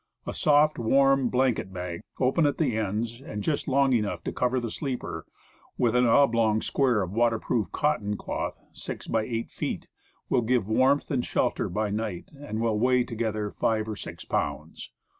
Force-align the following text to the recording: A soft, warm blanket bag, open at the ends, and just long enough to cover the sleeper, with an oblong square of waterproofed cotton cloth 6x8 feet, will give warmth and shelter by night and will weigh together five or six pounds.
A 0.25 0.33
soft, 0.33 0.79
warm 0.79 1.29
blanket 1.29 1.71
bag, 1.71 2.01
open 2.19 2.47
at 2.47 2.57
the 2.57 2.75
ends, 2.75 3.21
and 3.21 3.43
just 3.43 3.67
long 3.67 3.93
enough 3.93 4.23
to 4.23 4.31
cover 4.31 4.59
the 4.59 4.71
sleeper, 4.71 5.27
with 5.77 5.95
an 5.95 6.07
oblong 6.07 6.59
square 6.63 7.03
of 7.03 7.11
waterproofed 7.13 7.71
cotton 7.71 8.17
cloth 8.17 8.59
6x8 8.73 9.51
feet, 9.51 9.87
will 10.27 10.41
give 10.41 10.67
warmth 10.67 11.11
and 11.11 11.23
shelter 11.23 11.69
by 11.69 11.91
night 11.91 12.29
and 12.35 12.61
will 12.61 12.79
weigh 12.79 13.03
together 13.03 13.51
five 13.51 13.87
or 13.87 13.95
six 13.95 14.25
pounds. 14.25 14.89